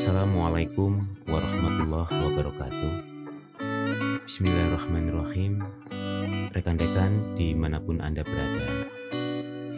[0.00, 0.96] Assalamualaikum
[1.28, 2.92] warahmatullahi wabarakatuh.
[4.24, 5.60] Bismillahirrahmanirrahim.
[6.56, 8.88] Rekan-rekan di mana pun Anda berada,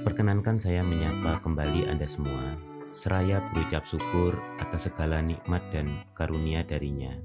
[0.06, 2.55] perkenankan saya menyapa kembali Anda semua,
[2.95, 7.18] seraya berucap syukur atas segala nikmat dan karunia darinya,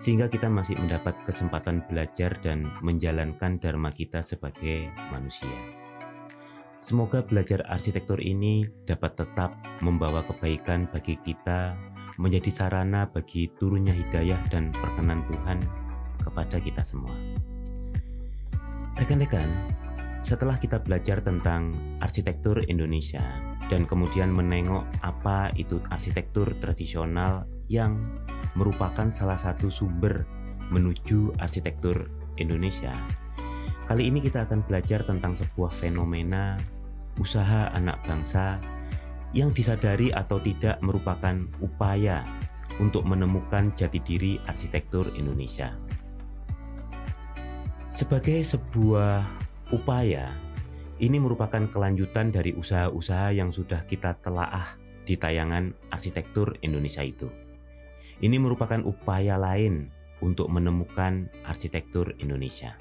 [0.00, 5.52] sehingga kita masih mendapat kesempatan belajar dan menjalankan dharma kita sebagai manusia.
[6.80, 11.78] Semoga belajar arsitektur ini dapat tetap membawa kebaikan bagi kita,
[12.16, 15.58] menjadi sarana bagi turunnya hidayah dan perkenan Tuhan
[16.20, 17.14] kepada kita semua.
[18.96, 19.48] Rekan-rekan,
[20.20, 21.72] setelah kita belajar tentang
[22.04, 23.24] arsitektur Indonesia
[23.72, 27.96] dan kemudian menengok apa itu arsitektur tradisional yang
[28.52, 30.28] merupakan salah satu sumber
[30.68, 32.92] menuju arsitektur Indonesia,
[33.82, 36.56] Kali ini kita akan belajar tentang sebuah fenomena
[37.20, 38.56] usaha anak bangsa
[39.32, 42.24] yang disadari atau tidak merupakan upaya
[42.80, 45.76] untuk menemukan jati diri arsitektur Indonesia.
[47.92, 49.28] Sebagai sebuah
[49.72, 50.32] upaya,
[50.96, 57.28] ini merupakan kelanjutan dari usaha-usaha yang sudah kita telaah di tayangan arsitektur Indonesia itu.
[58.22, 59.90] Ini merupakan upaya lain
[60.22, 62.78] untuk menemukan arsitektur Indonesia.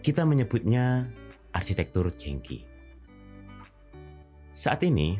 [0.00, 1.10] Kita menyebutnya
[1.50, 2.71] arsitektur jengki.
[4.52, 5.16] Saat ini,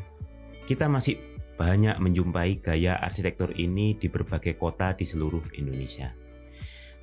[0.69, 1.17] kita masih
[1.57, 6.13] banyak menjumpai gaya arsitektur ini di berbagai kota di seluruh Indonesia.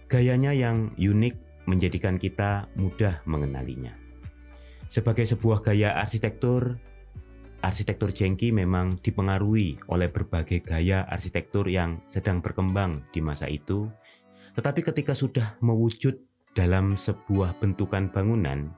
[0.06, 3.94] Gayanya yang unik menjadikan kita mudah mengenalinya.
[4.86, 6.78] Sebagai sebuah gaya arsitektur,
[7.62, 13.90] arsitektur jengki memang dipengaruhi oleh berbagai gaya arsitektur yang sedang berkembang di masa itu,
[14.54, 16.18] tetapi ketika sudah mewujud
[16.58, 18.70] dalam sebuah bentukan bangunan,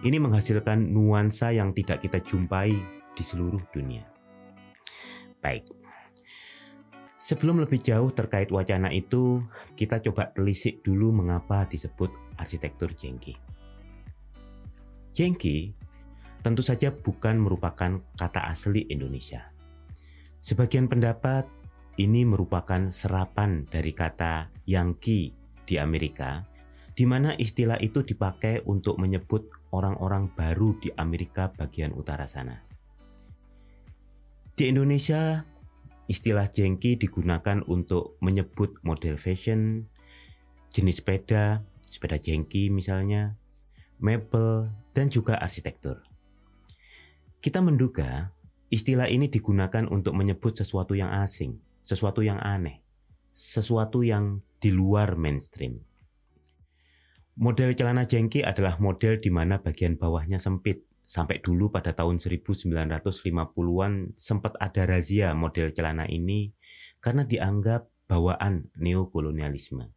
[0.00, 2.72] ini menghasilkan nuansa yang tidak kita jumpai
[3.12, 4.04] di seluruh dunia.
[5.44, 5.68] Baik,
[7.20, 9.44] sebelum lebih jauh terkait wacana itu,
[9.76, 12.08] kita coba telisik dulu mengapa disebut
[12.40, 13.36] arsitektur jengki.
[15.12, 15.76] Jengki
[16.40, 19.52] tentu saja bukan merupakan kata asli Indonesia.
[20.40, 21.44] Sebagian pendapat
[22.00, 25.36] ini merupakan serapan dari kata Yankee
[25.68, 26.48] di Amerika
[26.96, 32.58] di mana istilah itu dipakai untuk menyebut orang-orang baru di Amerika bagian utara sana.
[34.54, 35.46] Di Indonesia,
[36.10, 39.86] istilah jengki digunakan untuk menyebut model fashion,
[40.74, 43.38] jenis sepeda, sepeda jengki misalnya,
[44.02, 46.02] mebel, dan juga arsitektur.
[47.40, 48.34] Kita menduga
[48.68, 52.82] istilah ini digunakan untuk menyebut sesuatu yang asing, sesuatu yang aneh,
[53.32, 55.80] sesuatu yang di luar mainstream.
[57.40, 60.84] Model celana jengki adalah model di mana bagian bawahnya sempit.
[61.08, 66.52] Sampai dulu pada tahun 1950-an sempat ada razia model celana ini
[67.00, 69.88] karena dianggap bawaan neokolonialisme.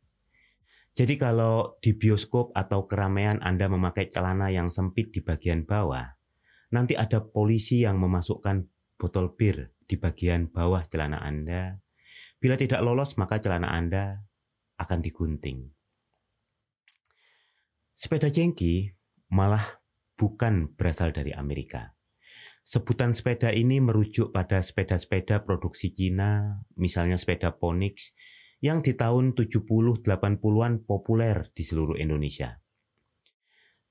[0.96, 6.16] Jadi kalau di bioskop atau keramaian Anda memakai celana yang sempit di bagian bawah,
[6.72, 8.64] nanti ada polisi yang memasukkan
[8.96, 11.76] botol bir di bagian bawah celana Anda.
[12.40, 14.24] Bila tidak lolos, maka celana Anda
[14.80, 15.73] akan digunting.
[18.04, 18.92] Sepeda jengki
[19.32, 19.80] malah
[20.20, 21.96] bukan berasal dari Amerika.
[22.68, 28.12] Sebutan sepeda ini merujuk pada sepeda-sepeda produksi Cina, misalnya sepeda Ponix,
[28.60, 32.60] yang di tahun 70-80-an populer di seluruh Indonesia.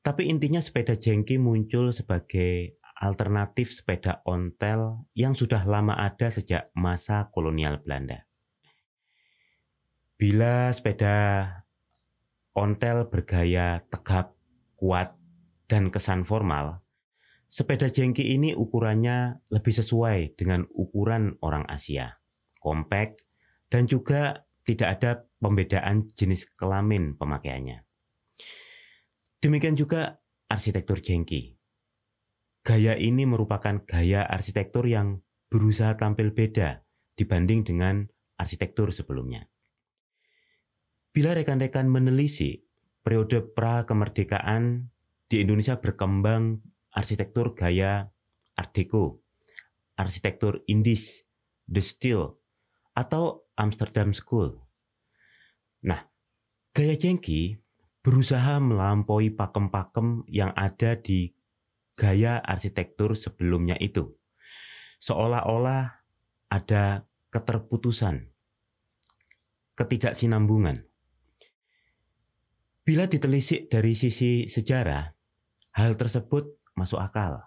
[0.05, 7.33] Tapi intinya sepeda jengki muncul sebagai alternatif sepeda ontel yang sudah lama ada sejak masa
[7.33, 8.29] kolonial Belanda.
[10.21, 11.62] Bila sepeda
[12.53, 14.37] ontel bergaya tegap,
[14.77, 15.17] kuat,
[15.69, 16.85] dan kesan formal,
[17.49, 22.17] sepeda jengki ini ukurannya lebih sesuai dengan ukuran orang Asia,
[22.61, 23.17] kompak,
[23.73, 27.85] dan juga tidak ada pembedaan jenis kelamin pemakaiannya.
[29.43, 31.59] Demikian juga arsitektur jengki.
[32.63, 35.19] Gaya ini merupakan gaya arsitektur yang
[35.51, 36.87] berusaha tampil beda
[37.19, 38.07] dibanding dengan
[38.39, 39.52] arsitektur sebelumnya.
[41.13, 42.65] Bila rekan-rekan menelisik
[43.05, 44.89] periode pra kemerdekaan
[45.29, 48.09] di Indonesia berkembang arsitektur gaya
[48.57, 49.21] Art Deco,
[50.01, 51.29] arsitektur Indis,
[51.69, 52.41] The Style,
[52.97, 54.57] atau Amsterdam School.
[55.85, 56.01] Nah,
[56.73, 57.61] gaya jengki
[58.01, 61.37] berusaha melampaui pakem-pakem yang ada di
[61.93, 64.17] gaya arsitektur sebelumnya itu.
[64.97, 65.93] Seolah-olah
[66.49, 68.33] ada keterputusan,
[69.77, 70.92] ketidaksinambungan.
[72.83, 75.07] Bila ditelisik dari sisi sejarah,
[75.79, 77.47] hal tersebut masuk akal.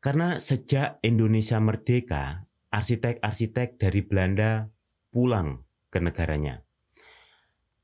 [0.00, 4.72] Karena sejak Indonesia merdeka, arsitek-arsitek dari Belanda
[5.12, 5.60] pulang
[5.92, 6.64] ke negaranya.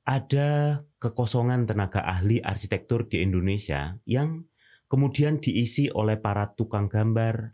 [0.08, 4.48] Ada kekosongan tenaga ahli arsitektur di Indonesia yang
[4.88, 7.52] kemudian diisi oleh para tukang gambar,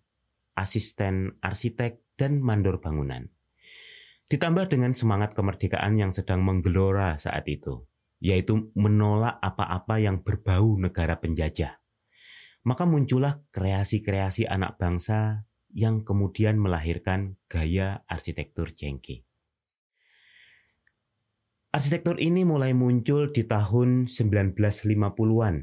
[0.55, 3.27] asisten arsitek, dan mandor bangunan.
[4.31, 7.90] Ditambah dengan semangat kemerdekaan yang sedang menggelora saat itu,
[8.21, 11.81] yaitu menolak apa-apa yang berbau negara penjajah.
[12.63, 19.25] Maka muncullah kreasi-kreasi anak bangsa yang kemudian melahirkan gaya arsitektur jengki.
[21.73, 25.57] Arsitektur ini mulai muncul di tahun 1950-an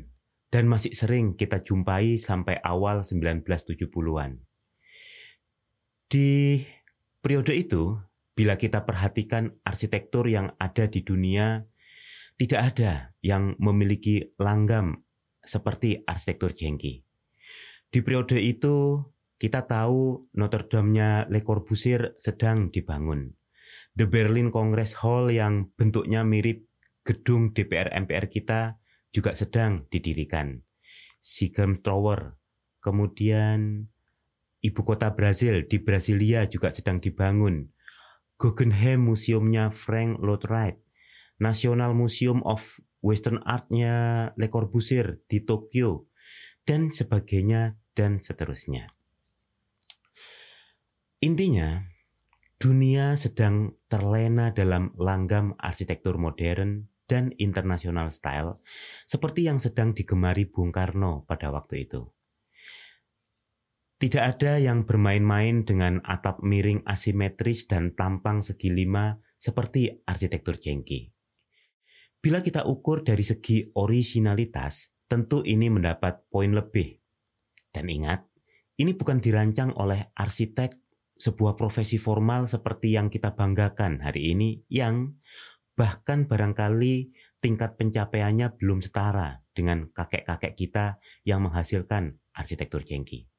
[0.47, 4.39] dan masih sering kita jumpai sampai awal 1970-an.
[6.07, 6.63] Di
[7.19, 7.99] periode itu,
[8.31, 11.67] bila kita perhatikan arsitektur yang ada di dunia,
[12.37, 15.01] tidak ada yang memiliki langgam
[15.41, 17.01] seperti arsitektur jengki.
[17.89, 19.01] Di periode itu,
[19.41, 23.33] kita tahu Notre Dame-nya Le Corbusier sedang dibangun.
[23.97, 26.69] The Berlin Congress Hall yang bentuknya mirip
[27.01, 28.77] gedung DPR MPR kita
[29.09, 30.61] juga sedang didirikan.
[31.17, 32.37] Sigem Tower,
[32.83, 33.89] kemudian
[34.61, 37.73] ibu kota Brazil di Brasilia juga sedang dibangun.
[38.37, 40.77] Guggenheim Museumnya Frank Lloyd Wright,
[41.37, 46.09] National Museum of Western Art-nya Le Corbusier di Tokyo,
[46.67, 48.91] dan sebagainya dan seterusnya.
[51.23, 51.81] Intinya,
[52.59, 58.59] dunia sedang terlena dalam langgam arsitektur modern dan international style
[59.07, 62.05] seperti yang sedang digemari Bung Karno pada waktu itu.
[63.97, 71.16] Tidak ada yang bermain-main dengan atap miring asimetris dan tampang segi lima seperti arsitektur jengki.
[72.27, 76.99] Bila kita ukur dari segi originalitas, tentu ini mendapat poin lebih.
[77.71, 78.27] Dan ingat,
[78.83, 80.75] ini bukan dirancang oleh arsitek
[81.15, 85.15] sebuah profesi formal seperti yang kita banggakan hari ini yang
[85.79, 93.31] bahkan barangkali tingkat pencapaiannya belum setara dengan kakek-kakek kita yang menghasilkan arsitektur jengki.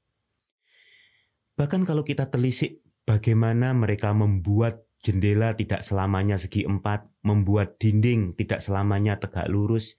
[1.60, 8.60] Bahkan kalau kita telisik bagaimana mereka membuat jendela tidak selamanya segi empat, membuat dinding tidak
[8.62, 9.98] selamanya tegak lurus,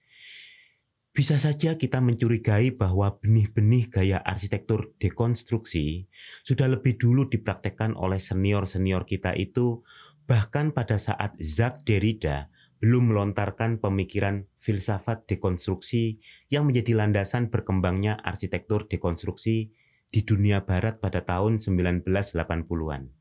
[1.10, 6.06] bisa saja kita mencurigai bahwa benih-benih gaya arsitektur dekonstruksi
[6.46, 9.82] sudah lebih dulu dipraktekkan oleh senior-senior kita itu
[10.30, 12.46] bahkan pada saat Jacques Derrida
[12.78, 19.74] belum melontarkan pemikiran filsafat dekonstruksi yang menjadi landasan berkembangnya arsitektur dekonstruksi
[20.08, 23.19] di dunia barat pada tahun 1980-an.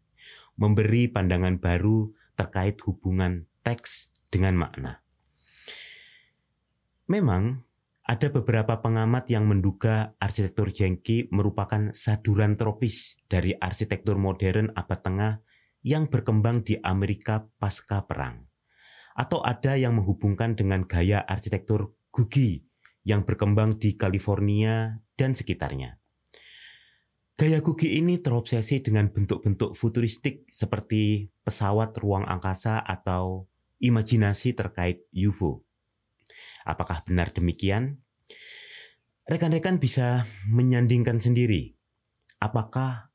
[0.59, 5.00] Memberi pandangan baru terkait hubungan teks dengan makna.
[7.07, 7.63] Memang
[8.03, 15.33] ada beberapa pengamat yang menduga arsitektur jengki merupakan saduran tropis dari arsitektur modern abad tengah
[15.85, 18.50] yang berkembang di Amerika pasca perang.
[19.13, 22.65] Atau ada yang menghubungkan dengan gaya arsitektur Gugi
[23.05, 25.99] yang berkembang di California dan sekitarnya.
[27.39, 33.47] Gaya Gugi ini terobsesi dengan bentuk-bentuk futuristik seperti pesawat ruang angkasa atau
[33.80, 35.63] imajinasi terkait UFO.
[36.67, 38.03] Apakah benar demikian?
[39.24, 41.79] Rekan-rekan bisa menyandingkan sendiri
[42.43, 43.08] apakah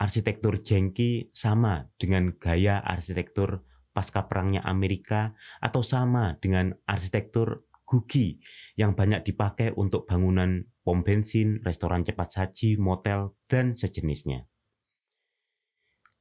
[0.00, 8.36] arsitektur jengki sama dengan gaya arsitektur pasca perangnya Amerika atau sama dengan arsitektur gugi
[8.76, 14.44] yang banyak dipakai untuk bangunan pom bensin, restoran cepat saji, motel, dan sejenisnya.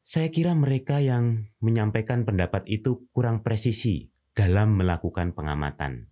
[0.08, 6.08] Saya kira mereka yang menyampaikan pendapat itu kurang presisi dalam melakukan pengamatan.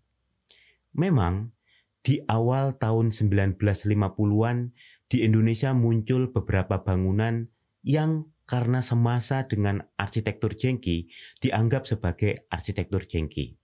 [0.92, 1.56] Memang
[2.04, 4.76] di awal tahun 1950-an
[5.08, 7.48] di Indonesia muncul beberapa bangunan
[7.88, 11.10] yang karena semasa dengan arsitektur jengki
[11.42, 13.58] dianggap sebagai arsitektur jengki.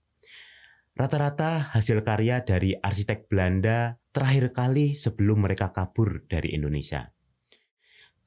[0.92, 7.08] Rata-rata hasil karya dari arsitek Belanda terakhir kali sebelum mereka kabur dari Indonesia.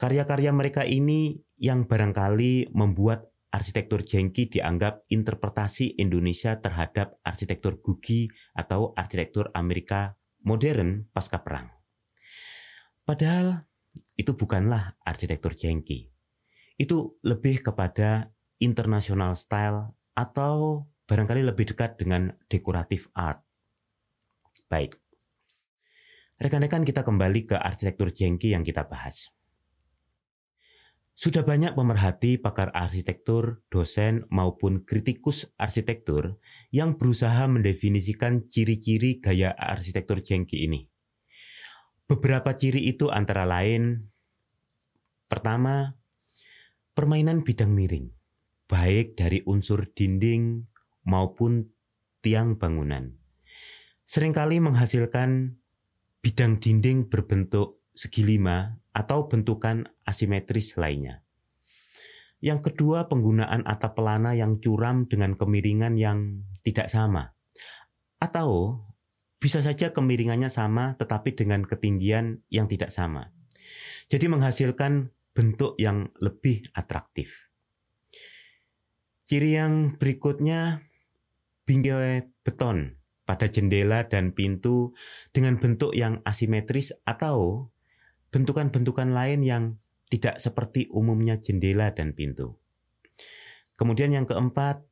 [0.02, 8.98] Karya-karya mereka ini yang barangkali membuat arsitektur jengki dianggap interpretasi Indonesia terhadap arsitektur Gugi atau
[8.98, 11.70] arsitektur Amerika modern pasca perang.
[13.06, 13.62] Padahal
[14.18, 16.10] itu bukanlah arsitektur jengki.
[16.82, 23.42] Itu lebih kepada international style atau barangkali lebih dekat dengan dekoratif art.
[24.66, 24.98] Baik.
[26.36, 29.32] Rekan-rekan kita kembali ke arsitektur jengki yang kita bahas.
[31.16, 36.36] Sudah banyak pemerhati pakar arsitektur, dosen, maupun kritikus arsitektur
[36.76, 40.92] yang berusaha mendefinisikan ciri-ciri gaya arsitektur jengki ini.
[42.04, 44.12] Beberapa ciri itu antara lain,
[45.32, 45.96] pertama,
[46.92, 48.12] permainan bidang miring,
[48.68, 50.68] baik dari unsur dinding
[51.06, 51.72] maupun
[52.20, 53.16] tiang bangunan,
[54.04, 55.62] sering kali menghasilkan
[56.26, 61.22] bidang dinding berbentuk segi lima atau bentukan asimetris lainnya.
[62.44, 67.34] Yang kedua, penggunaan atap pelana yang curam dengan kemiringan yang tidak sama.
[68.20, 68.82] Atau
[69.38, 73.30] bisa saja kemiringannya sama tetapi dengan ketinggian yang tidak sama.
[74.10, 77.50] Jadi menghasilkan bentuk yang lebih atraktif.
[79.26, 80.86] Ciri yang berikutnya
[81.66, 84.94] bingkai beton pada jendela dan pintu
[85.34, 87.70] dengan bentuk yang asimetris atau
[88.30, 89.64] bentukan-bentukan lain yang
[90.14, 92.62] tidak seperti umumnya jendela dan pintu.
[93.76, 94.86] Kemudian yang keempat,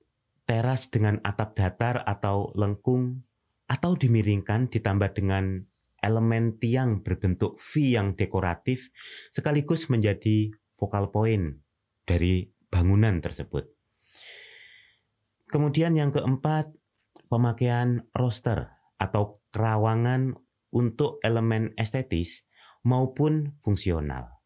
[0.43, 3.23] teras dengan atap datar atau lengkung
[3.69, 5.63] atau dimiringkan ditambah dengan
[6.03, 8.91] elemen tiang berbentuk V yang dekoratif
[9.31, 11.63] sekaligus menjadi vokal point
[12.03, 13.72] dari bangunan tersebut.
[15.53, 16.73] Kemudian yang keempat,
[17.29, 20.33] pemakaian roster atau kerawangan
[20.73, 22.49] untuk elemen estetis
[22.81, 24.41] maupun fungsional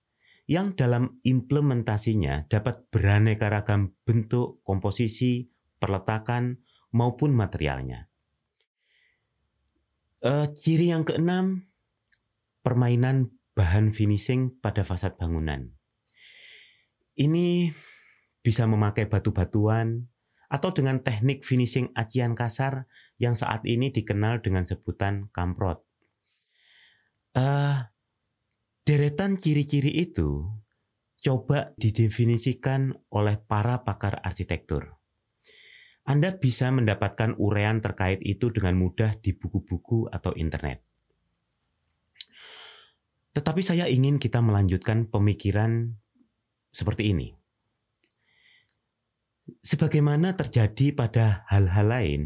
[0.52, 5.48] yang dalam implementasinya dapat beraneka ragam bentuk, komposisi,
[5.80, 8.08] perletakan, maupun materialnya.
[10.24, 11.72] Uh, ciri yang keenam,
[12.64, 15.72] permainan bahan finishing pada fasad bangunan.
[17.16, 17.72] Ini
[18.40, 20.08] bisa memakai batu-batuan
[20.48, 22.88] atau dengan teknik finishing acian kasar
[23.20, 25.84] yang saat ini dikenal dengan sebutan kamprot.
[27.36, 27.86] Uh,
[28.88, 30.48] Deretan ciri-ciri itu
[31.20, 34.96] coba didefinisikan oleh para pakar arsitektur.
[36.08, 40.80] Anda bisa mendapatkan urean terkait itu dengan mudah di buku-buku atau internet.
[43.36, 45.94] Tetapi saya ingin kita melanjutkan pemikiran
[46.72, 47.37] seperti ini.
[49.63, 52.22] Sebagaimana terjadi pada hal-hal lain,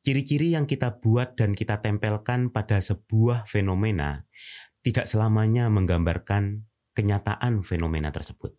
[0.00, 4.24] ciri-ciri yang kita buat dan kita tempelkan pada sebuah fenomena
[4.82, 8.56] tidak selamanya menggambarkan kenyataan fenomena tersebut.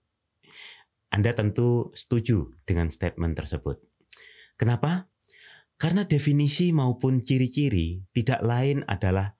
[1.14, 3.78] Anda tentu setuju dengan statement tersebut.
[4.58, 5.10] Kenapa?
[5.78, 9.38] Karena definisi maupun ciri-ciri tidak lain adalah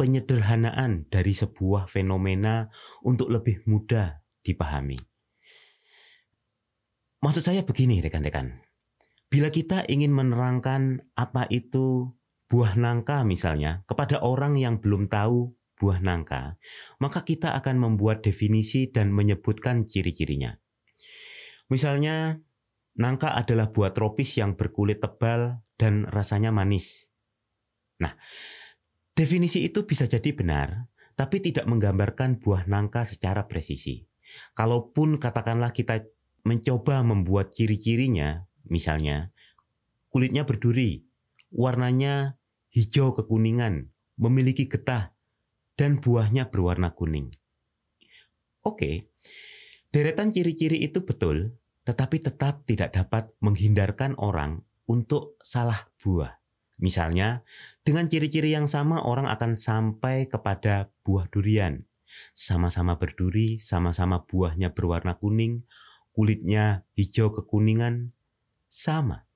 [0.00, 2.68] penyederhanaan dari sebuah fenomena
[3.04, 5.13] untuk lebih mudah dipahami.
[7.24, 8.60] Maksud saya begini, rekan-rekan.
[9.32, 12.12] Bila kita ingin menerangkan apa itu
[12.52, 16.60] buah nangka misalnya kepada orang yang belum tahu buah nangka,
[17.00, 20.52] maka kita akan membuat definisi dan menyebutkan ciri-cirinya.
[21.72, 22.44] Misalnya,
[23.00, 27.08] nangka adalah buah tropis yang berkulit tebal dan rasanya manis.
[28.04, 28.20] Nah,
[29.16, 34.04] definisi itu bisa jadi benar, tapi tidak menggambarkan buah nangka secara presisi.
[34.52, 36.13] Kalaupun katakanlah kita
[36.44, 39.32] mencoba membuat ciri-cirinya, misalnya
[40.12, 41.02] kulitnya berduri,
[41.50, 42.38] warnanya
[42.70, 45.16] hijau kekuningan, memiliki getah,
[45.74, 47.34] dan buahnya berwarna kuning.
[48.62, 49.10] Oke,
[49.90, 56.40] deretan ciri-ciri itu betul, tetapi tetap tidak dapat menghindarkan orang untuk salah buah.
[56.82, 57.46] Misalnya,
[57.86, 61.86] dengan ciri-ciri yang sama orang akan sampai kepada buah durian.
[62.34, 65.66] Sama-sama berduri, sama-sama buahnya berwarna kuning,
[66.14, 68.14] kulitnya hijau kekuningan,
[68.70, 69.26] sama.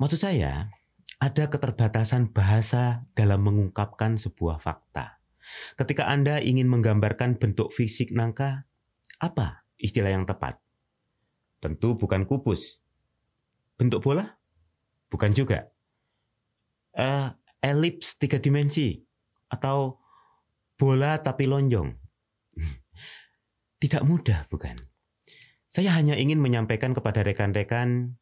[0.00, 0.72] Maksud saya,
[1.20, 5.20] ada keterbatasan bahasa dalam mengungkapkan sebuah fakta.
[5.76, 8.64] Ketika Anda ingin menggambarkan bentuk fisik nangka,
[9.20, 10.58] apa istilah yang tepat?
[11.60, 12.80] Tentu bukan kubus.
[13.76, 14.40] Bentuk bola?
[15.12, 15.68] Bukan juga.
[16.96, 19.00] Uh, elips tiga dimensi
[19.52, 20.00] atau
[20.76, 21.88] bola tapi lonjong.
[23.82, 24.93] Tidak mudah, bukan?
[25.74, 28.14] Saya hanya ingin menyampaikan kepada rekan-rekan,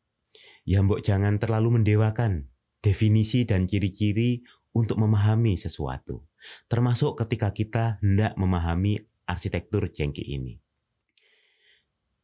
[0.64, 2.48] ya mbok jangan terlalu mendewakan
[2.80, 4.40] definisi dan ciri-ciri
[4.72, 6.24] untuk memahami sesuatu,
[6.72, 10.64] termasuk ketika kita hendak memahami arsitektur jengki ini.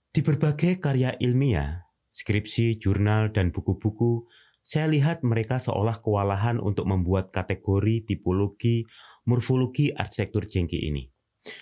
[0.08, 4.24] Di berbagai karya ilmiah, skripsi, jurnal, dan buku-buku,
[4.64, 8.88] saya lihat mereka seolah kewalahan untuk membuat kategori, tipologi,
[9.28, 11.04] morfologi arsitektur jengki ini.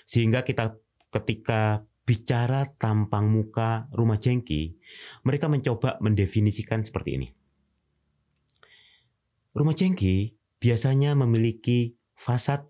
[0.06, 0.78] Sehingga kita
[1.10, 4.78] ketika bicara tampang muka rumah jengki,
[5.26, 7.28] mereka mencoba mendefinisikan seperti ini.
[9.52, 12.62] Rumah jengki biasanya memiliki fasad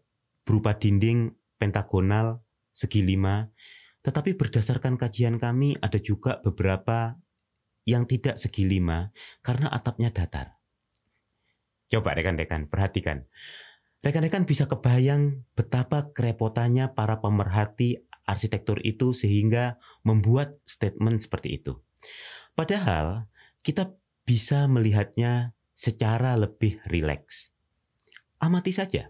[0.48, 2.40] berupa dinding pentagonal
[2.72, 3.52] segi lima,
[4.00, 7.20] tetapi berdasarkan kajian kami ada juga beberapa
[7.84, 9.12] yang tidak segi lima
[9.44, 10.56] karena atapnya datar.
[11.86, 13.28] Coba rekan-rekan perhatikan.
[14.02, 21.78] Rekan-rekan bisa kebayang betapa kerepotannya para pemerhati arsitektur itu sehingga membuat statement seperti itu.
[22.58, 23.30] Padahal
[23.62, 23.94] kita
[24.26, 27.54] bisa melihatnya secara lebih rileks.
[28.42, 29.08] Amati saja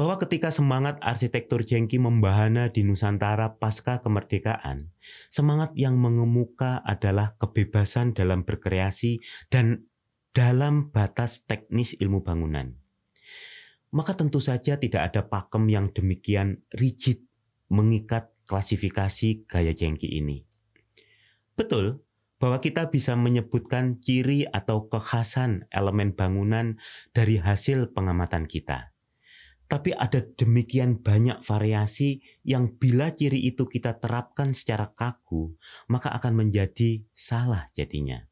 [0.00, 4.92] bahwa ketika semangat arsitektur jengki membahana di Nusantara pasca kemerdekaan,
[5.28, 9.90] semangat yang mengemuka adalah kebebasan dalam berkreasi dan
[10.30, 12.80] dalam batas teknis ilmu bangunan.
[13.90, 17.26] Maka tentu saja tidak ada pakem yang demikian rigid
[17.70, 20.42] mengikat klasifikasi gaya jengki ini.
[21.54, 22.02] Betul,
[22.40, 26.80] bahwa kita bisa menyebutkan ciri atau kekhasan elemen bangunan
[27.12, 28.90] dari hasil pengamatan kita.
[29.70, 35.54] Tapi ada demikian banyak variasi yang bila ciri itu kita terapkan secara kaku,
[35.86, 38.26] maka akan menjadi salah jadinya.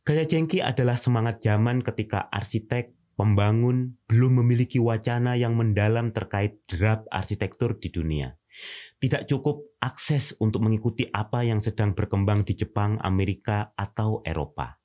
[0.00, 7.04] Gaya jengki adalah semangat zaman ketika arsitek, pembangun belum memiliki wacana yang mendalam terkait draft
[7.12, 8.32] arsitektur di dunia.
[8.96, 14.80] Tidak cukup akses untuk mengikuti apa yang sedang berkembang di Jepang, Amerika, atau Eropa.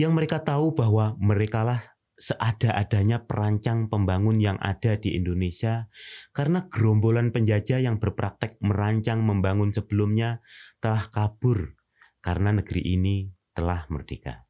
[0.00, 1.84] Yang mereka tahu bahwa merekalah
[2.16, 5.88] seada-adanya perancang pembangun yang ada di Indonesia
[6.32, 10.40] karena gerombolan penjajah yang berpraktek merancang membangun sebelumnya
[10.80, 11.76] telah kabur
[12.24, 14.49] karena negeri ini telah merdeka.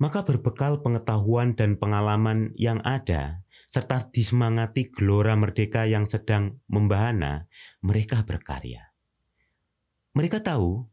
[0.00, 7.46] Maka berbekal pengetahuan dan pengalaman yang ada, serta disemangati gelora merdeka yang sedang membahana,
[7.84, 8.96] mereka berkarya.
[10.16, 10.88] Mereka tahu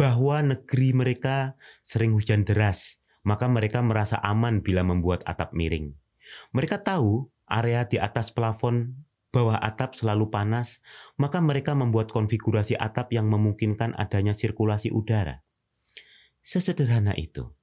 [0.00, 5.92] bahwa negeri mereka sering hujan deras, maka mereka merasa aman bila membuat atap miring.
[6.56, 10.80] Mereka tahu area di atas plafon bawah atap selalu panas,
[11.20, 15.44] maka mereka membuat konfigurasi atap yang memungkinkan adanya sirkulasi udara.
[16.40, 17.57] Sesederhana itu.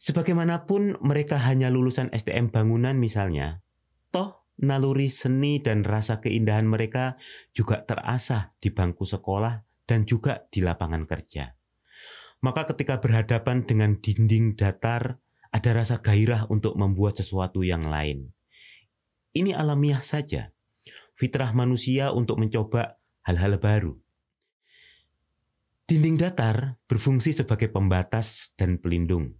[0.00, 3.60] Sebagaimanapun mereka hanya lulusan STM bangunan misalnya,
[4.08, 7.20] toh naluri seni dan rasa keindahan mereka
[7.52, 11.52] juga terasah di bangku sekolah dan juga di lapangan kerja.
[12.40, 15.20] Maka ketika berhadapan dengan dinding datar,
[15.52, 18.32] ada rasa gairah untuk membuat sesuatu yang lain.
[19.36, 20.48] Ini alamiah saja.
[21.12, 22.96] Fitrah manusia untuk mencoba
[23.28, 24.00] hal-hal baru.
[25.84, 29.39] Dinding datar berfungsi sebagai pembatas dan pelindung.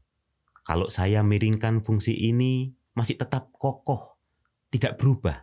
[0.71, 4.23] Kalau saya miringkan fungsi ini, masih tetap kokoh,
[4.71, 5.43] tidak berubah.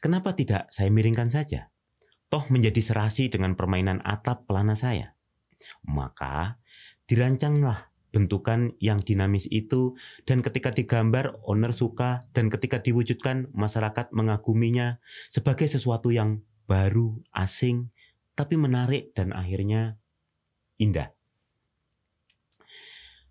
[0.00, 1.68] Kenapa tidak saya miringkan saja?
[2.32, 5.12] Toh menjadi serasi dengan permainan atap pelana saya.
[5.84, 6.56] Maka
[7.04, 9.92] dirancanglah bentukan yang dinamis itu
[10.24, 17.92] dan ketika digambar owner suka dan ketika diwujudkan masyarakat mengaguminya sebagai sesuatu yang baru, asing,
[18.32, 20.00] tapi menarik dan akhirnya
[20.80, 21.12] indah.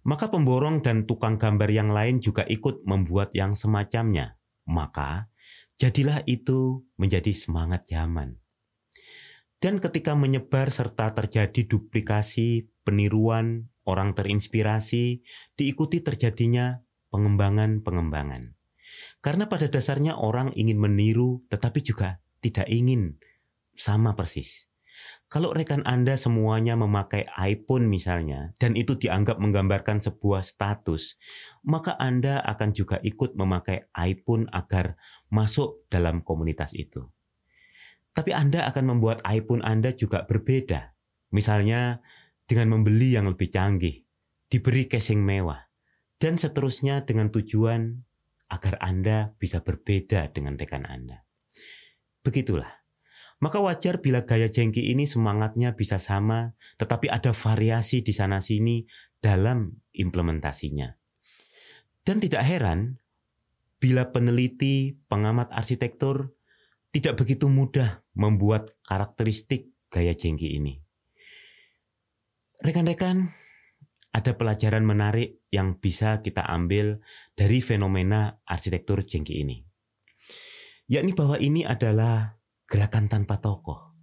[0.04, 4.36] Maka pemborong dan tukang gambar yang lain juga ikut membuat yang semacamnya.
[4.68, 5.32] Maka
[5.80, 8.40] jadilah itu menjadi semangat zaman.
[9.64, 15.24] Dan ketika menyebar serta terjadi duplikasi, peniruan, orang terinspirasi,
[15.56, 16.84] diikuti terjadinya
[17.16, 18.60] pengembangan-pengembangan.
[19.24, 23.24] Karena pada dasarnya orang ingin meniru tetapi juga tidak ingin
[23.72, 24.68] sama persis.
[25.34, 31.18] Kalau rekan Anda semuanya memakai iPhone misalnya, dan itu dianggap menggambarkan sebuah status,
[31.66, 34.94] maka Anda akan juga ikut memakai iPhone agar
[35.34, 37.10] masuk dalam komunitas itu.
[38.14, 40.94] Tapi Anda akan membuat iPhone Anda juga berbeda.
[41.34, 42.06] Misalnya
[42.46, 44.06] dengan membeli yang lebih canggih,
[44.54, 45.66] diberi casing mewah,
[46.22, 48.06] dan seterusnya dengan tujuan
[48.54, 51.26] agar Anda bisa berbeda dengan rekan Anda.
[52.22, 52.83] Begitulah.
[53.44, 58.88] Maka wajar bila gaya jengki ini semangatnya bisa sama, tetapi ada variasi di sana-sini
[59.20, 60.88] dalam implementasinya.
[62.08, 63.04] Dan tidak heran
[63.84, 66.32] bila peneliti, pengamat arsitektur
[66.96, 70.80] tidak begitu mudah membuat karakteristik gaya jengki ini.
[72.64, 73.28] Rekan-rekan,
[74.16, 77.04] ada pelajaran menarik yang bisa kita ambil
[77.36, 79.68] dari fenomena arsitektur jengki ini.
[80.88, 82.40] Yakni bahwa ini adalah
[82.74, 83.94] gerakan tanpa tokoh.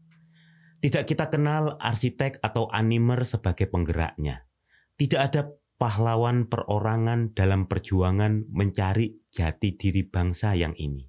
[0.78, 4.46] Tidak kita kenal arsitek atau animer sebagai penggeraknya.
[4.94, 11.02] Tidak ada pahlawan perorangan dalam perjuangan mencari jati diri bangsa yang ini.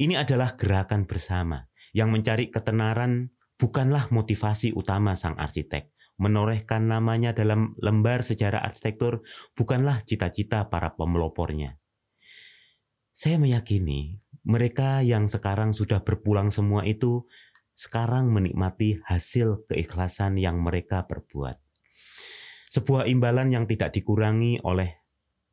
[0.00, 5.92] Ini adalah gerakan bersama yang mencari ketenaran bukanlah motivasi utama sang arsitek.
[6.18, 9.22] Menorehkan namanya dalam lembar sejarah arsitektur
[9.54, 11.78] bukanlah cita-cita para pemelopornya.
[13.14, 17.26] Saya meyakini mereka yang sekarang sudah berpulang semua itu
[17.78, 21.62] sekarang menikmati hasil keikhlasan yang mereka perbuat.
[22.68, 24.98] Sebuah imbalan yang tidak dikurangi oleh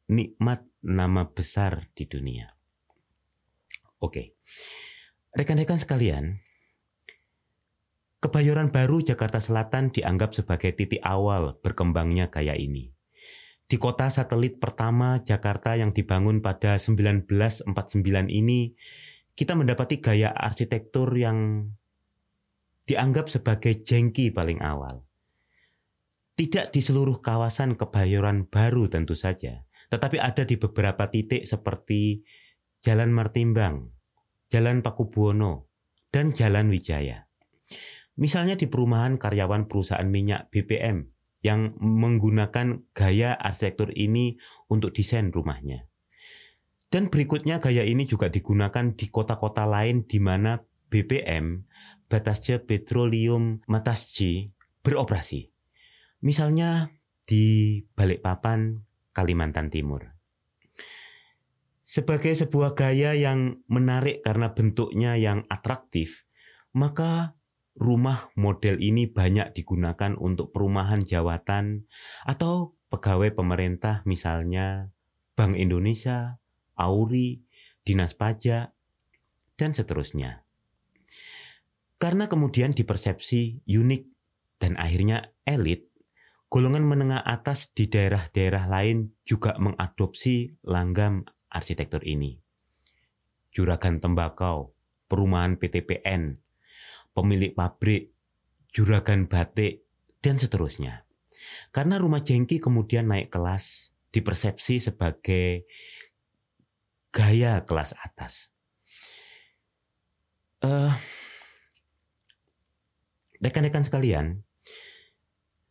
[0.10, 2.50] nikmat nama besar di dunia.
[4.02, 4.38] Oke.
[5.36, 6.40] Rekan-rekan sekalian,
[8.26, 12.95] Kebayoran Baru Jakarta Selatan dianggap sebagai titik awal berkembangnya gaya ini.
[13.66, 17.66] Di kota satelit pertama Jakarta yang dibangun pada 1949
[18.30, 18.78] ini,
[19.34, 21.66] kita mendapati gaya arsitektur yang
[22.86, 25.02] dianggap sebagai jengki paling awal.
[26.38, 32.22] Tidak di seluruh kawasan Kebayoran Baru tentu saja, tetapi ada di beberapa titik seperti
[32.86, 33.90] Jalan Martimbang,
[34.46, 35.66] Jalan Pakubuwono,
[36.14, 37.26] dan Jalan Wijaya.
[38.22, 41.15] Misalnya di perumahan karyawan perusahaan minyak BPM
[41.46, 45.86] yang menggunakan gaya arsitektur ini untuk desain rumahnya.
[46.90, 50.58] Dan berikutnya gaya ini juga digunakan di kota-kota lain di mana
[50.90, 51.70] BPM,
[52.10, 54.50] Batasja Petroleum Matasji,
[54.82, 55.54] beroperasi.
[56.26, 56.90] Misalnya
[57.30, 58.82] di Balikpapan,
[59.14, 60.18] Kalimantan Timur.
[61.86, 66.26] Sebagai sebuah gaya yang menarik karena bentuknya yang atraktif,
[66.74, 67.38] maka
[67.76, 71.88] rumah model ini banyak digunakan untuk perumahan jawatan
[72.24, 74.96] atau pegawai pemerintah misalnya
[75.36, 76.40] Bank Indonesia,
[76.80, 77.44] Auri,
[77.84, 78.72] Dinas Pajak,
[79.60, 80.48] dan seterusnya.
[82.00, 84.04] Karena kemudian dipersepsi unik
[84.60, 85.92] dan akhirnya elit,
[86.48, 92.40] golongan menengah atas di daerah-daerah lain juga mengadopsi langgam arsitektur ini.
[93.52, 94.76] Juragan tembakau,
[95.08, 96.45] perumahan PTPN,
[97.16, 98.12] pemilik pabrik,
[98.76, 99.88] juragan batik,
[100.20, 101.08] dan seterusnya.
[101.72, 105.64] Karena rumah jengki kemudian naik kelas, dipersepsi sebagai
[107.16, 108.52] gaya kelas atas.
[110.60, 110.92] Uh,
[113.40, 114.44] rekan-rekan sekalian,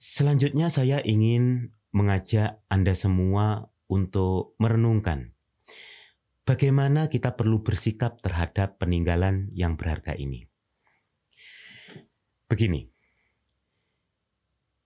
[0.00, 5.35] selanjutnya saya ingin mengajak Anda semua untuk merenungkan
[6.44, 10.54] bagaimana kita perlu bersikap terhadap peninggalan yang berharga ini.
[12.44, 12.85] Begini,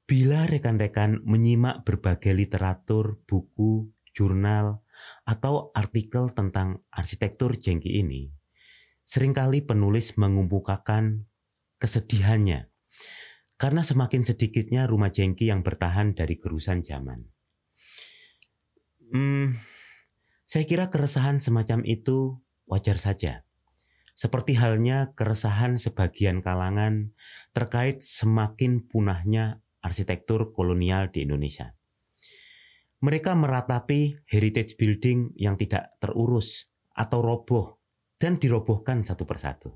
[0.07, 4.81] bila rekan-rekan menyimak berbagai literatur, buku, jurnal,
[5.27, 8.31] atau artikel tentang arsitektur jengki ini,
[9.03, 11.27] sering kali penulis mengumpulkan
[11.83, 12.71] kesedihannya
[13.59, 17.27] karena semakin sedikitnya rumah jengki yang bertahan dari gerusan zaman.
[19.11, 19.59] Hmm,
[20.47, 22.38] saya kira keresahan semacam itu
[22.71, 23.48] wajar saja
[24.19, 27.15] seperti halnya keresahan sebagian kalangan
[27.55, 31.79] terkait semakin punahnya arsitektur kolonial di Indonesia.
[32.99, 36.67] Mereka meratapi heritage building yang tidak terurus
[36.99, 37.79] atau roboh
[38.19, 39.71] dan dirobohkan satu persatu.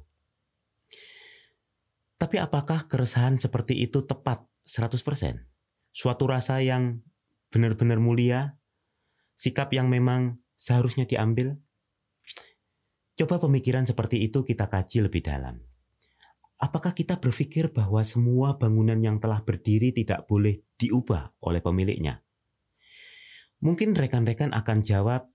[2.19, 5.39] Tapi apakah keresahan seperti itu tepat 100%?
[5.95, 6.99] Suatu rasa yang
[7.55, 8.59] benar-benar mulia,
[9.39, 11.63] sikap yang memang seharusnya diambil?
[13.13, 15.61] Coba pemikiran seperti itu kita kaji lebih dalam.
[16.63, 22.23] Apakah kita berpikir bahwa semua bangunan yang telah berdiri tidak boleh diubah oleh pemiliknya?
[23.63, 25.27] Mungkin rekan-rekan akan jawab,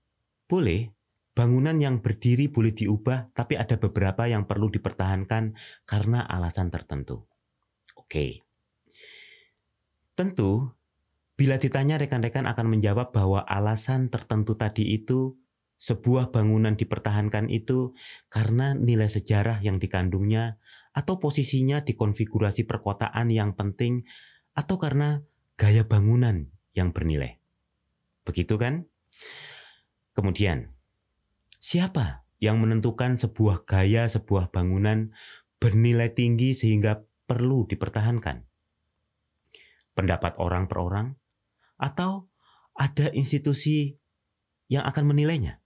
[0.48, 0.88] boleh,
[1.36, 5.54] bangunan yang berdiri boleh diubah, tapi ada beberapa yang perlu dipertahankan
[5.86, 7.28] karena alasan tertentu.
[7.94, 8.42] Oke.
[10.18, 10.74] Tentu,
[11.38, 15.38] bila ditanya rekan-rekan akan menjawab bahwa alasan tertentu tadi itu
[15.78, 17.94] sebuah bangunan dipertahankan itu
[18.26, 20.58] karena nilai sejarah yang dikandungnya
[20.90, 24.02] atau posisinya di konfigurasi perkotaan yang penting
[24.58, 25.22] atau karena
[25.54, 27.38] gaya bangunan yang bernilai.
[28.26, 28.90] Begitu kan?
[30.18, 30.74] Kemudian,
[31.62, 35.14] siapa yang menentukan sebuah gaya sebuah bangunan
[35.62, 38.42] bernilai tinggi sehingga perlu dipertahankan?
[39.94, 41.06] Pendapat orang per orang
[41.78, 42.26] atau
[42.74, 43.94] ada institusi
[44.66, 45.62] yang akan menilainya?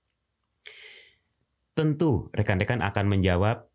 [1.82, 3.66] Tentu rekan-rekan akan menjawab,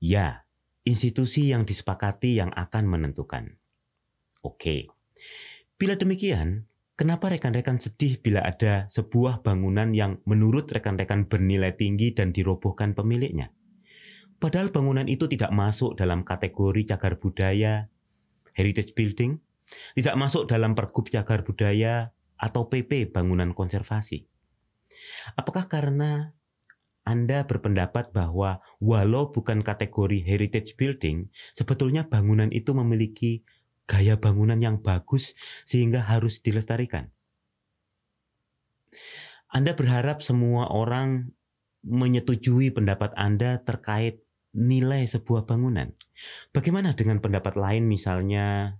[0.00, 0.48] ya,
[0.80, 3.60] institusi yang disepakati yang akan menentukan.
[4.40, 4.88] Oke,
[5.76, 6.64] bila demikian,
[6.96, 13.52] kenapa rekan-rekan sedih bila ada sebuah bangunan yang menurut rekan-rekan bernilai tinggi dan dirobohkan pemiliknya?
[14.40, 17.92] Padahal bangunan itu tidak masuk dalam kategori cagar budaya,
[18.56, 19.36] heritage building,
[20.00, 24.24] tidak masuk dalam pergub cagar budaya atau PP bangunan konservasi.
[25.36, 26.32] Apakah karena
[27.10, 33.42] anda berpendapat bahwa walau bukan kategori heritage building, sebetulnya bangunan itu memiliki
[33.90, 35.34] gaya bangunan yang bagus
[35.66, 37.10] sehingga harus dilestarikan.
[39.50, 41.34] Anda berharap semua orang
[41.82, 44.22] menyetujui pendapat Anda terkait
[44.54, 45.90] nilai sebuah bangunan.
[46.54, 48.78] Bagaimana dengan pendapat lain misalnya,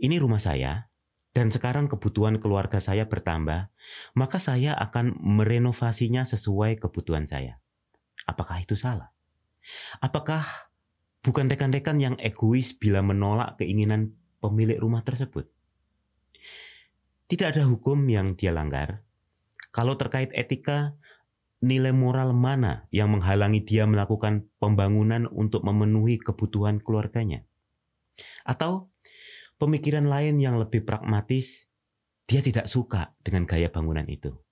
[0.00, 0.88] ini rumah saya,
[1.34, 3.66] dan sekarang kebutuhan keluarga saya bertambah,
[4.14, 7.58] maka saya akan merenovasinya sesuai kebutuhan saya.
[8.22, 9.10] Apakah itu salah?
[9.98, 10.70] Apakah
[11.26, 15.50] bukan rekan-rekan yang egois bila menolak keinginan pemilik rumah tersebut?
[17.26, 19.02] Tidak ada hukum yang dia langgar.
[19.74, 20.94] Kalau terkait etika,
[21.58, 27.42] nilai moral mana yang menghalangi dia melakukan pembangunan untuk memenuhi kebutuhan keluarganya?
[28.46, 28.93] Atau
[29.64, 31.72] pemikiran lain yang lebih pragmatis,
[32.28, 34.44] dia tidak suka dengan gaya bangunan itu.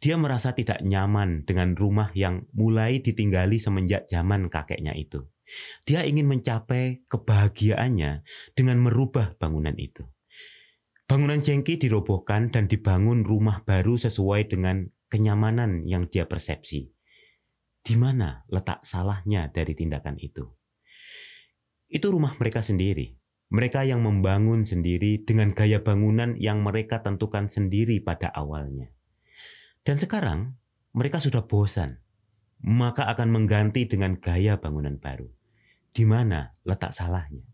[0.00, 5.28] Dia merasa tidak nyaman dengan rumah yang mulai ditinggali semenjak zaman kakeknya itu.
[5.88, 10.04] Dia ingin mencapai kebahagiaannya dengan merubah bangunan itu.
[11.08, 16.92] Bangunan jengki dirobohkan dan dibangun rumah baru sesuai dengan kenyamanan yang dia persepsi.
[17.80, 20.44] Di mana letak salahnya dari tindakan itu?
[21.88, 23.16] Itu rumah mereka sendiri.
[23.48, 28.92] Mereka yang membangun sendiri dengan gaya bangunan yang mereka tentukan sendiri pada awalnya.
[29.80, 30.60] Dan sekarang
[30.92, 32.04] mereka sudah bosan,
[32.60, 35.32] maka akan mengganti dengan gaya bangunan baru.
[35.96, 37.46] Di mana letak salahnya?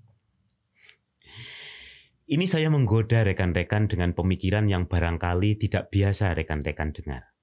[2.25, 7.37] Ini saya menggoda rekan-rekan dengan pemikiran yang barangkali tidak biasa rekan-rekan dengar.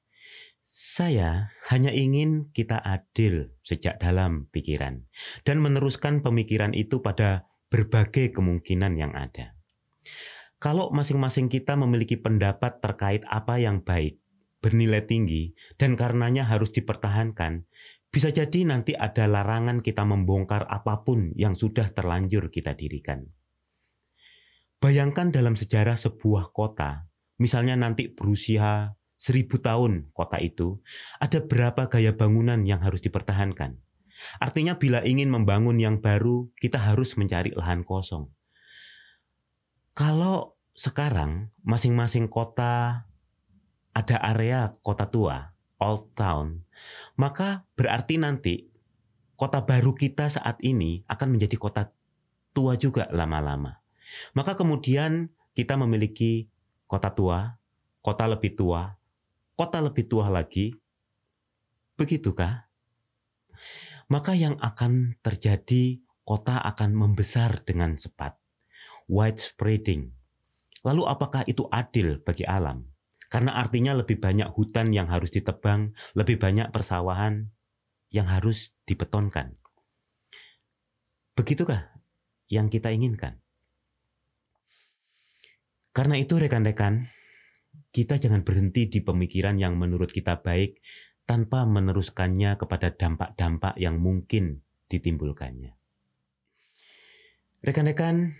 [0.65, 5.05] Saya hanya ingin kita adil sejak dalam pikiran
[5.45, 9.55] dan meneruskan pemikiran itu pada berbagai kemungkinan yang ada.
[10.61, 14.21] Kalau masing-masing kita memiliki pendapat terkait apa yang baik,
[14.61, 17.65] bernilai tinggi dan karenanya harus dipertahankan,
[18.11, 23.25] bisa jadi nanti ada larangan kita membongkar apa pun yang sudah terlanjur kita dirikan.
[24.83, 27.07] Bayangkan dalam sejarah sebuah kota,
[27.39, 30.81] misalnya nanti berusia seribu tahun kota itu,
[31.17, 33.79] ada berapa gaya bangunan yang harus dipertahankan.
[34.37, 38.29] Artinya bila ingin membangun yang baru, kita harus mencari lahan kosong.
[39.91, 43.05] Kalau sekarang masing-masing kota
[43.91, 45.51] ada area kota tua,
[45.83, 46.63] old town,
[47.19, 48.71] maka berarti nanti
[49.35, 51.91] kota baru kita saat ini akan menjadi kota
[52.55, 53.83] tua juga lama-lama.
[54.31, 56.47] Maka kemudian kita memiliki
[56.87, 57.59] kota tua,
[57.99, 58.95] kota lebih tua,
[59.55, 60.75] kota lebih tua lagi.
[61.95, 62.67] Begitukah?
[64.11, 68.35] Maka yang akan terjadi kota akan membesar dengan cepat.
[69.07, 70.11] Widespreading.
[70.83, 72.91] Lalu apakah itu adil bagi alam?
[73.31, 77.47] Karena artinya lebih banyak hutan yang harus ditebang, lebih banyak persawahan
[78.11, 79.55] yang harus dibetonkan.
[81.31, 81.95] Begitukah
[82.51, 83.39] yang kita inginkan?
[85.95, 87.07] Karena itu rekan-rekan,
[87.95, 90.79] kita jangan berhenti di pemikiran yang menurut kita baik
[91.25, 95.77] tanpa meneruskannya kepada dampak-dampak yang mungkin ditimbulkannya.
[97.61, 98.35] Rekan-rekan,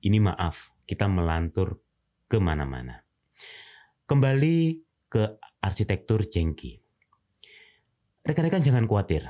[0.00, 1.82] ini maaf, kita melantur
[2.30, 3.02] ke mana-mana.
[4.08, 4.80] Kembali
[5.10, 6.80] ke arsitektur jengki.
[8.24, 9.28] Rekan-rekan jangan khawatir.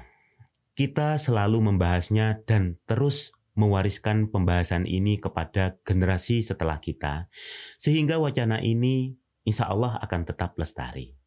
[0.79, 7.27] Kita selalu membahasnya dan terus mewariskan pembahasan ini kepada generasi setelah kita,
[7.75, 11.18] sehingga wacana ini insya Allah akan tetap lestari.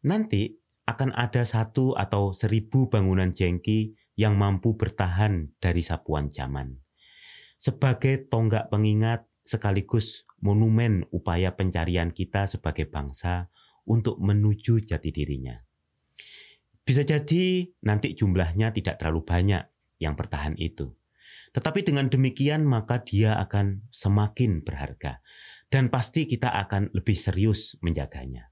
[0.00, 0.56] Nanti
[0.88, 6.80] akan ada satu atau seribu bangunan jengki yang mampu bertahan dari sapuan zaman.
[7.60, 13.52] Sebagai tonggak pengingat sekaligus monumen upaya pencarian kita sebagai bangsa
[13.84, 15.56] untuk menuju jati dirinya.
[16.80, 19.62] Bisa jadi nanti jumlahnya tidak terlalu banyak
[20.00, 20.96] yang bertahan itu.
[21.50, 25.20] Tetapi dengan demikian maka dia akan semakin berharga
[25.70, 28.49] dan pasti kita akan lebih serius menjaganya.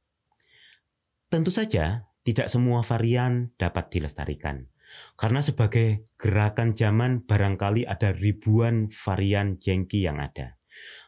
[1.28, 4.72] Tentu saja tidak semua varian dapat dilestarikan.
[5.20, 10.56] Karena sebagai gerakan zaman barangkali ada ribuan varian jengki yang ada.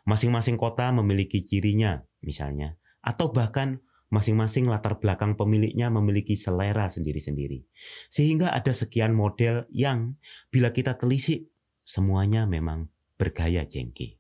[0.05, 3.81] Masing-masing kota memiliki cirinya, misalnya, atau bahkan
[4.13, 7.65] masing-masing latar belakang pemiliknya memiliki selera sendiri-sendiri.
[8.13, 10.21] Sehingga ada sekian model yang
[10.53, 11.49] bila kita telisik,
[11.89, 14.20] semuanya memang bergaya jengki.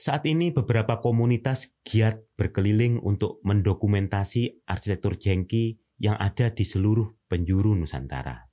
[0.00, 7.76] Saat ini beberapa komunitas giat berkeliling untuk mendokumentasi arsitektur jengki yang ada di seluruh penjuru
[7.76, 8.48] Nusantara.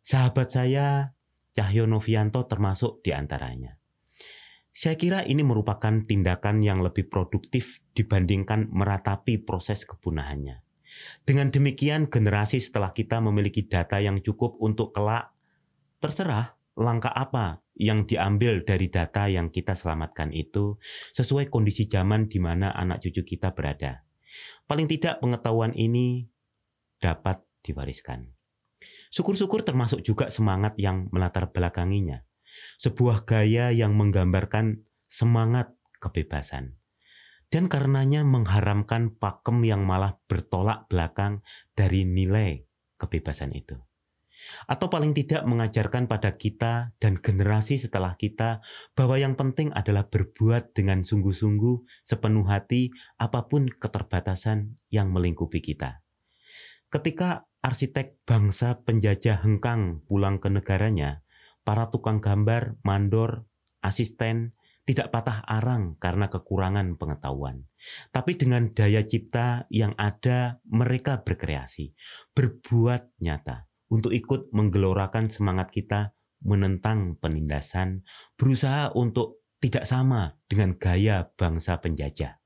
[0.00, 1.12] Sahabat saya,
[1.52, 3.76] Cahyo Novianto termasuk di antaranya.
[4.72, 10.64] Saya kira ini merupakan tindakan yang lebih produktif dibandingkan meratapi proses kepunahannya.
[11.28, 15.28] Dengan demikian, generasi setelah kita memiliki data yang cukup untuk kelak,
[16.00, 20.78] terserah langkah apa yang diambil dari data yang kita selamatkan itu
[21.14, 24.06] sesuai kondisi zaman di mana anak cucu kita berada.
[24.66, 26.30] Paling tidak pengetahuan ini
[27.02, 28.30] dapat diwariskan.
[29.10, 32.22] Syukur-syukur termasuk juga semangat yang melatar belakanginya
[32.78, 36.78] sebuah gaya yang menggambarkan semangat kebebasan.
[37.52, 41.46] Dan karenanya mengharamkan pakem yang malah bertolak belakang
[41.78, 42.66] dari nilai
[42.98, 43.78] kebebasan itu.
[44.68, 48.60] Atau paling tidak mengajarkan pada kita dan generasi setelah kita
[48.92, 56.04] bahwa yang penting adalah berbuat dengan sungguh-sungguh, sepenuh hati, apa pun keterbatasan yang melingkupi kita.
[56.92, 61.24] Ketika arsitek bangsa penjajah hengkang pulang ke negaranya,
[61.66, 63.48] para tukang gambar, mandor,
[63.80, 64.52] asisten,
[64.84, 67.64] tidak patah arang karena kekurangan pengetahuan.
[68.12, 71.96] Tapi dengan daya cipta yang ada, mereka berkreasi,
[72.36, 78.02] berbuat nyata untuk ikut menggelorakan semangat kita menentang penindasan,
[78.34, 82.42] berusaha untuk tidak sama dengan gaya bangsa penjajah.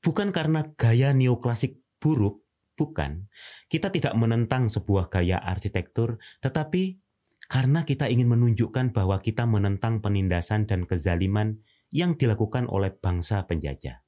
[0.00, 2.46] Bukan karena gaya neoklasik buruk,
[2.78, 3.26] bukan.
[3.66, 7.02] Kita tidak menentang sebuah gaya arsitektur, tetapi
[7.50, 11.58] karena kita ingin menunjukkan bahwa kita menentang penindasan dan kezaliman
[11.90, 13.98] yang dilakukan oleh bangsa penjajah.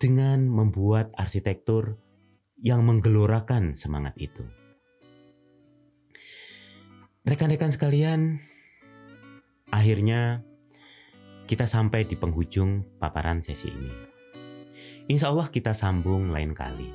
[0.00, 2.00] Dengan membuat arsitektur
[2.58, 4.61] yang menggelorakan semangat itu.
[7.22, 8.42] Rekan-rekan sekalian,
[9.70, 10.42] akhirnya
[11.46, 13.92] kita sampai di penghujung paparan sesi ini.
[15.06, 16.90] Insya Allah kita sambung lain kali.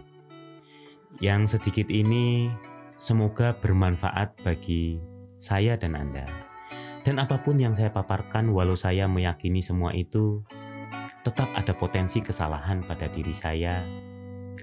[1.24, 2.52] Yang sedikit ini
[2.98, 4.98] Semoga bermanfaat bagi
[5.38, 6.26] saya dan Anda.
[7.06, 10.42] Dan apa pun yang saya paparkan, walau saya meyakini semua itu,
[11.22, 13.86] tetap ada potensi kesalahan pada diri saya,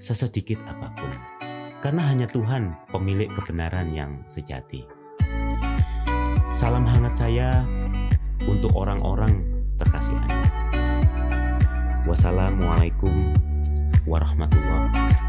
[0.03, 1.11] sesedikit apa pun.
[1.79, 4.83] Karena hanya Tuhan pemilik kebenaran yang sejati.
[6.55, 7.67] Salam hangat saya
[8.47, 9.43] untuk orang-orang
[9.75, 10.39] terkasih Anda.
[12.07, 13.35] Wassalamualaikum
[14.07, 15.24] warahmatullahi wabarakatuh.